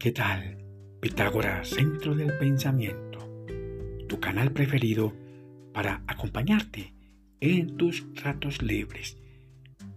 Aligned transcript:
¿Qué 0.00 0.12
tal? 0.12 0.56
Pitágoras, 1.02 1.68
Centro 1.68 2.14
del 2.14 2.32
Pensamiento, 2.38 3.18
tu 4.08 4.18
canal 4.18 4.50
preferido 4.50 5.12
para 5.74 6.02
acompañarte 6.06 6.94
en 7.38 7.76
tus 7.76 8.06
ratos 8.14 8.62
libres. 8.62 9.18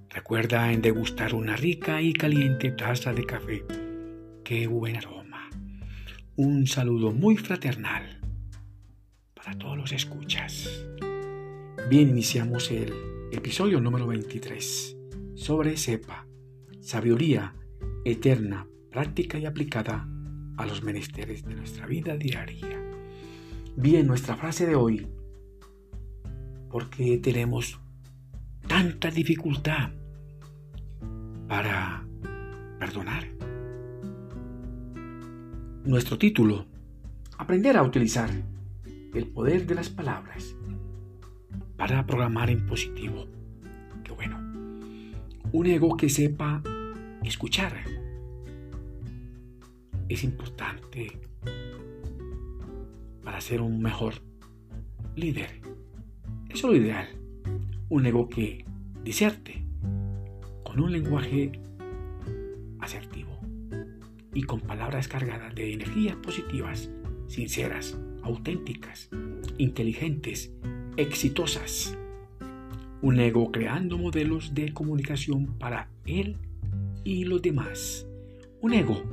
Recuerda 0.09 0.73
en 0.73 0.81
degustar 0.81 1.33
una 1.33 1.55
rica 1.55 2.01
y 2.01 2.11
caliente 2.11 2.71
taza 2.71 3.13
de 3.13 3.25
café. 3.25 3.63
¡Qué 4.43 4.67
buen 4.67 4.97
aroma! 4.97 5.49
Un 6.35 6.67
saludo 6.67 7.13
muy 7.13 7.37
fraternal 7.37 8.19
para 9.33 9.57
todos 9.57 9.77
los 9.77 9.93
escuchas. 9.93 10.85
Bien, 11.89 12.09
iniciamos 12.09 12.71
el 12.71 12.91
episodio 13.31 13.79
número 13.79 14.05
23 14.07 14.97
sobre 15.35 15.77
SEPA, 15.77 16.27
sabiduría 16.81 17.55
eterna, 18.03 18.67
práctica 18.93 19.39
y 19.39 19.45
aplicada 19.45 20.07
a 20.55 20.65
los 20.67 20.83
menesteres 20.83 21.43
de 21.43 21.55
nuestra 21.55 21.87
vida 21.87 22.15
diaria. 22.15 22.79
Bien, 23.75 24.05
nuestra 24.05 24.35
frase 24.35 24.67
de 24.67 24.75
hoy, 24.75 25.07
porque 26.69 27.17
tenemos 27.17 27.79
tanta 28.67 29.09
dificultad 29.09 29.89
para 31.47 32.05
perdonar. 32.79 33.27
Nuestro 35.85 36.17
título, 36.19 36.67
aprender 37.39 37.75
a 37.77 37.83
utilizar 37.83 38.29
el 39.13 39.27
poder 39.27 39.65
de 39.65 39.75
las 39.75 39.89
palabras 39.89 40.55
para 41.77 42.05
programar 42.05 42.51
en 42.51 42.65
positivo. 42.67 43.25
Qué 44.03 44.11
bueno. 44.11 44.37
Un 45.51 45.65
ego 45.65 45.97
que 45.97 46.09
sepa 46.09 46.61
escuchar. 47.23 48.02
Es 50.09 50.23
importante 50.23 51.19
para 53.23 53.39
ser 53.41 53.61
un 53.61 53.81
mejor 53.81 54.15
líder. 55.15 55.61
Eso 56.49 56.67
es 56.67 56.73
lo 56.73 56.75
ideal. 56.75 57.07
Un 57.89 58.05
ego 58.05 58.27
que 58.27 58.65
diserte 59.03 59.65
con 60.63 60.79
un 60.79 60.91
lenguaje 60.91 61.51
asertivo 62.79 63.39
y 64.33 64.43
con 64.43 64.59
palabras 64.61 65.07
cargadas 65.07 65.53
de 65.55 65.73
energías 65.73 66.15
positivas, 66.17 66.89
sinceras, 67.27 67.97
auténticas, 68.23 69.09
inteligentes, 69.57 70.51
exitosas. 70.97 71.97
Un 73.01 73.19
ego 73.19 73.51
creando 73.51 73.97
modelos 73.97 74.53
de 74.53 74.73
comunicación 74.73 75.57
para 75.59 75.89
él 76.05 76.37
y 77.03 77.25
los 77.25 77.41
demás. 77.41 78.07
Un 78.61 78.73
ego 78.73 79.03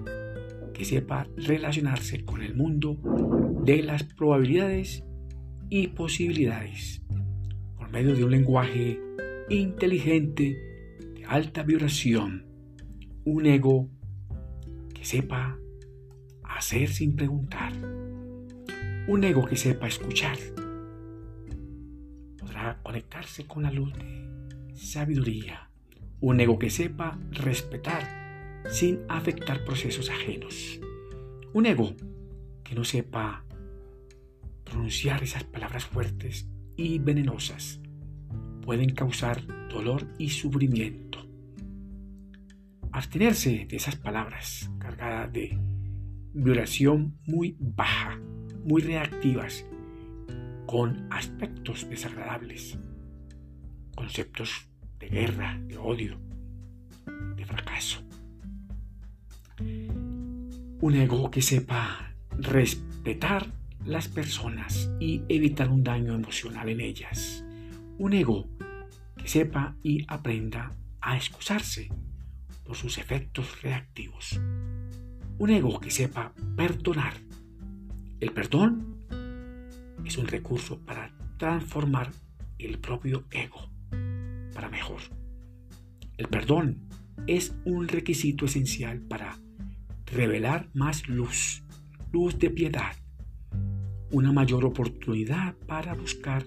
que 0.80 0.86
sepa 0.86 1.28
relacionarse 1.36 2.24
con 2.24 2.40
el 2.40 2.54
mundo 2.54 2.96
de 3.66 3.82
las 3.82 4.02
probabilidades 4.02 5.04
y 5.68 5.88
posibilidades 5.88 7.02
por 7.76 7.90
medio 7.90 8.16
de 8.16 8.24
un 8.24 8.30
lenguaje 8.30 8.98
inteligente 9.50 10.56
de 11.14 11.26
alta 11.26 11.64
vibración. 11.64 12.46
Un 13.26 13.44
ego 13.44 13.90
que 14.94 15.04
sepa 15.04 15.58
hacer 16.44 16.88
sin 16.88 17.14
preguntar. 17.14 17.74
Un 19.06 19.22
ego 19.22 19.44
que 19.44 19.56
sepa 19.56 19.86
escuchar 19.86 20.38
podrá 22.38 22.80
conectarse 22.82 23.44
con 23.44 23.64
la 23.64 23.70
luz 23.70 23.92
de 23.92 24.74
sabiduría 24.74 25.68
un 26.20 26.38
ego 26.38 26.58
que 26.58 26.68
sepa 26.68 27.18
respetar 27.32 28.19
sin 28.70 29.00
afectar 29.08 29.64
procesos 29.64 30.10
ajenos. 30.10 30.80
Un 31.52 31.66
ego 31.66 31.94
que 32.62 32.74
no 32.74 32.84
sepa 32.84 33.44
pronunciar 34.64 35.22
esas 35.22 35.44
palabras 35.44 35.84
fuertes 35.84 36.48
y 36.76 36.98
venenosas. 36.98 37.80
Pueden 38.62 38.94
causar 38.94 39.42
dolor 39.68 40.06
y 40.18 40.30
sufrimiento. 40.30 41.18
Abstenerse 42.92 43.66
de 43.68 43.76
esas 43.76 43.96
palabras 43.96 44.70
cargadas 44.78 45.32
de 45.32 45.58
vibración 46.32 47.18
muy 47.26 47.56
baja, 47.58 48.20
muy 48.64 48.82
reactivas, 48.82 49.66
con 50.66 51.08
aspectos 51.10 51.88
desagradables, 51.90 52.78
conceptos 53.96 54.68
de 55.00 55.08
guerra, 55.08 55.60
de 55.66 55.78
odio, 55.78 56.20
de 57.34 57.44
fracaso. 57.44 58.09
Un 60.82 60.94
ego 60.94 61.30
que 61.30 61.42
sepa 61.42 62.14
respetar 62.38 63.52
las 63.84 64.08
personas 64.08 64.90
y 64.98 65.22
evitar 65.28 65.68
un 65.68 65.84
daño 65.84 66.14
emocional 66.14 66.70
en 66.70 66.80
ellas. 66.80 67.44
Un 67.98 68.14
ego 68.14 68.48
que 69.14 69.28
sepa 69.28 69.76
y 69.82 70.06
aprenda 70.08 70.74
a 71.02 71.18
excusarse 71.18 71.90
por 72.64 72.76
sus 72.76 72.96
efectos 72.96 73.60
reactivos. 73.60 74.40
Un 75.36 75.50
ego 75.50 75.80
que 75.80 75.90
sepa 75.90 76.32
perdonar. 76.56 77.12
El 78.18 78.32
perdón 78.32 78.96
es 80.06 80.16
un 80.16 80.28
recurso 80.28 80.78
para 80.78 81.12
transformar 81.36 82.10
el 82.58 82.78
propio 82.78 83.26
ego 83.30 83.68
para 84.54 84.70
mejor. 84.70 85.02
El 86.16 86.28
perdón 86.28 86.88
es 87.26 87.54
un 87.66 87.86
requisito 87.86 88.46
esencial 88.46 89.00
para 89.00 89.36
revelar 90.12 90.68
más 90.74 91.08
luz, 91.08 91.62
luz 92.12 92.38
de 92.38 92.50
piedad, 92.50 92.96
una 94.10 94.32
mayor 94.32 94.64
oportunidad 94.64 95.54
para 95.66 95.94
buscar 95.94 96.44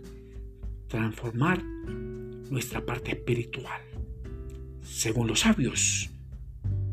transformar 0.87 1.63
nuestra 1.63 2.85
parte 2.85 3.11
espiritual. 3.11 3.81
Según 4.81 5.27
los 5.27 5.41
sabios, 5.41 6.11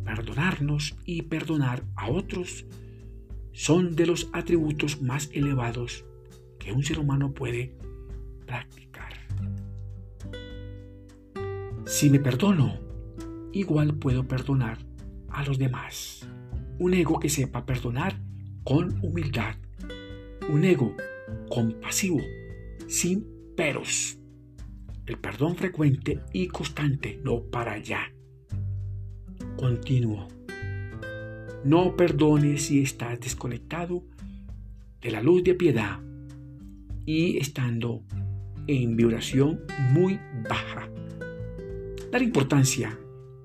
perdonarnos 0.05 0.97
y 1.05 1.23
perdonar 1.23 1.85
a 1.97 2.09
otros 2.09 2.67
son 3.53 3.97
de 3.97 4.07
los 4.07 4.29
atributos 4.33 5.03
más 5.03 5.29
elevados 5.33 6.05
que 6.59 6.73
un 6.73 6.85
ser 6.85 6.99
humano 6.99 7.33
puede 7.33 7.77
practicar. 8.47 9.13
Si 11.85 12.09
me 12.09 12.21
perdono, 12.21 12.79
igual 13.53 13.95
puedo 13.95 14.27
perdonar 14.27 14.79
a 15.29 15.45
los 15.45 15.59
demás. 15.59 16.29
Un 16.81 16.95
ego 16.95 17.21
que 17.21 17.29
sepa 17.29 17.65
perdonar 17.65 18.21
con 18.65 18.99
humildad. 19.05 19.55
Un 20.49 20.65
ego 20.65 20.97
compasivo, 21.49 22.19
sin 22.89 23.25
peros. 23.57 24.19
El 25.07 25.19
perdón 25.19 25.55
frecuente 25.55 26.19
y 26.33 26.49
constante, 26.49 27.21
no 27.23 27.45
para 27.45 27.75
allá. 27.75 28.13
Continuo. 29.57 30.27
No 31.63 31.95
perdones 31.95 32.63
si 32.63 32.83
estás 32.83 33.21
desconectado 33.21 34.03
de 35.01 35.13
la 35.13 35.23
luz 35.23 35.45
de 35.45 35.55
piedad 35.55 36.01
y 37.07 37.39
estando 37.39 38.03
en 38.67 38.97
vibración 38.97 39.61
muy 39.93 40.19
baja 40.49 40.91
dar 42.11 42.23
importancia 42.23 42.99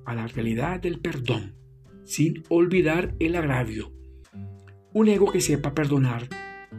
a 0.05 0.15
la 0.15 0.27
realidad 0.27 0.79
del 0.79 0.99
perdón, 0.99 1.53
sin 2.05 2.43
olvidar 2.49 3.15
el 3.19 3.35
agravio. 3.35 3.91
Un 4.93 5.09
ego 5.09 5.31
que 5.31 5.41
sepa 5.41 5.73
perdonar 5.73 6.29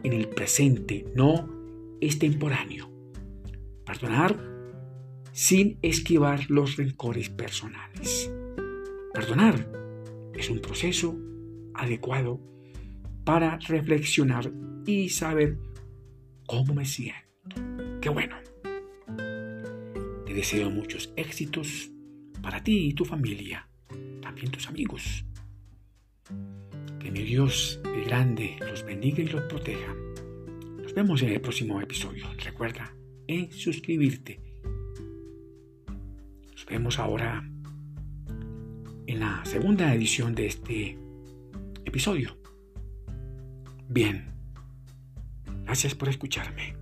en 0.03 0.12
el 0.12 0.28
presente, 0.28 1.04
no 1.14 1.48
extemporáneo. 2.00 2.91
Perdonar 3.84 4.36
sin 5.33 5.78
esquivar 5.83 6.50
los 6.50 6.77
rencores 6.77 7.28
personales. 7.28 8.33
Perdonar 9.12 9.71
es 10.34 10.48
un 10.48 10.60
proceso 10.60 11.18
adecuado 11.74 12.41
para 13.24 13.59
reflexionar 13.59 14.50
y 14.86 15.10
saber 15.10 15.59
cómo 16.47 16.74
me 16.74 16.86
siento. 16.86 17.27
Qué 18.00 18.09
bueno 18.09 18.36
deseo 20.36 20.71
muchos 20.71 21.12
éxitos 21.16 21.91
para 22.42 22.62
ti 22.62 22.89
y 22.89 22.92
tu 22.92 23.04
familia, 23.06 23.68
también 24.36 24.53
tus 24.53 24.68
amigos. 24.68 25.24
Que 27.00 27.10
mi 27.10 27.22
Dios 27.22 27.80
el 27.86 28.04
grande 28.04 28.59
los 28.60 28.84
bendiga 28.84 29.22
y 29.22 29.28
los 29.28 29.44
proteja. 29.44 29.94
Nos 30.83 30.92
vemos 30.92 31.22
en 31.22 31.30
el 31.30 31.41
próximo 31.41 31.80
episodio. 31.80 32.27
Recuerda 32.44 32.94
en 33.27 33.50
suscribirte. 33.50 34.38
Nos 36.53 36.66
vemos 36.66 36.98
ahora 36.98 37.48
en 39.06 39.21
la 39.21 39.42
segunda 39.47 39.94
edición 39.94 40.34
de 40.34 40.47
este 40.48 40.98
episodio. 41.86 42.36
Bien, 43.88 44.34
gracias 45.65 45.94
por 45.94 46.10
escucharme. 46.10 46.77